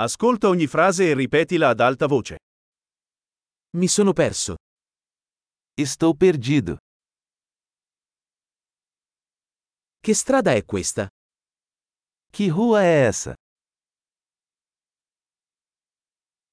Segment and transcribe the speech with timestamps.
[0.00, 2.36] Ascolta ogni frase e ripetila ad alta voce.
[3.76, 4.54] Mi sono perso.
[5.74, 6.76] Estou perdido.
[9.98, 11.08] Che strada è questa?
[12.30, 13.34] Que rua é essa?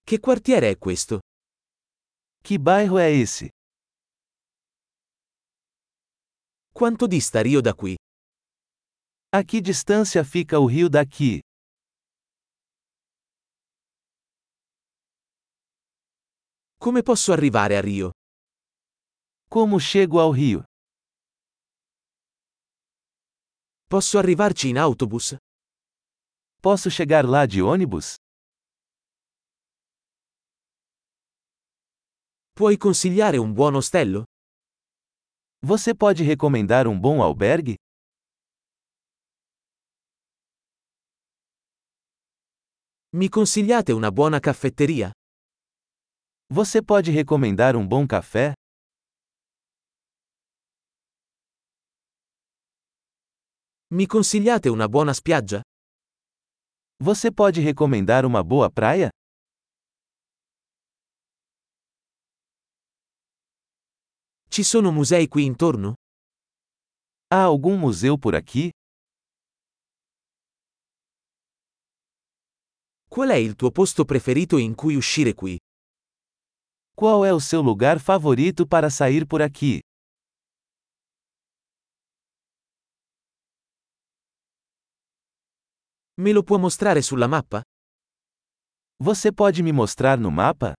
[0.02, 1.20] Che quartiere è questo?
[2.42, 3.50] Que bairro é esse?
[6.74, 7.96] Quanto dista Rio da qui?
[9.30, 11.45] A que distância fica o rio daqui?
[16.78, 18.12] Come posso arrivare a Rio?
[19.50, 20.64] Como chego ao rio?
[23.88, 25.36] Posso arrivarci in autobus?
[26.62, 28.16] Posso chegar lá de ônibus?
[32.54, 34.24] Puoi consigliare un buon ostello?
[35.62, 37.76] Você pode recomendar um bom albergue?
[43.16, 45.12] Mi consigliate una buona caffetteria?
[46.48, 48.54] Você pode recomendar um bom café?
[53.90, 55.62] Mi consigliate una buona spiaggia?
[57.02, 59.10] Você pode recomendar uma boa praia?
[64.48, 65.96] Ci sono musei qui intorno?
[67.34, 68.70] Há algum museu por aqui?
[73.10, 75.58] Qual è il tuo posto preferito in cui uscire qui?
[76.98, 79.82] Qual é o seu lugar favorito para sair por aqui?
[86.18, 87.62] Me lo può mostrare sulla mappa?
[89.04, 90.74] Você pode me mostrar no mapa?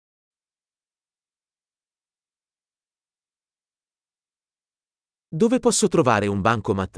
[5.29, 6.97] Dove posso trovare un bancomat?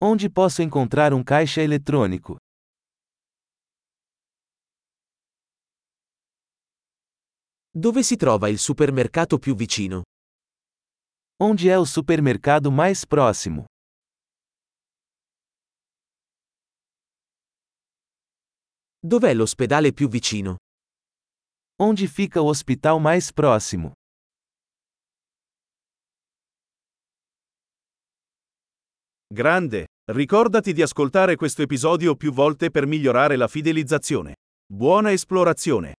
[0.00, 2.36] Onde posso encontrar um caixa eletrônico?
[7.74, 10.02] Dove si trova il supermercato più vicino?
[11.40, 13.64] Onde é o supermercado mais próximo?
[19.00, 20.58] Dov'è l'ospedale più vicino?
[21.80, 23.94] Onde fica o hospital mais próximo?
[29.32, 29.86] Grande!
[30.10, 34.34] Ricordati di ascoltare questo episodio più volte per migliorare la fidelizzazione.
[34.70, 35.94] Buona esplorazione!